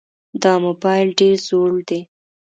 [0.41, 2.01] دا موبایل ډېر زوړ دی.